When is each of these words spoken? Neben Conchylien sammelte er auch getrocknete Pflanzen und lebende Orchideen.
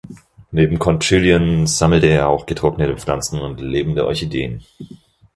Neben 0.49 0.79
Conchylien 0.79 1.67
sammelte 1.67 2.07
er 2.07 2.27
auch 2.27 2.47
getrocknete 2.47 2.97
Pflanzen 2.97 3.39
und 3.39 3.59
lebende 3.61 4.07
Orchideen. 4.07 4.63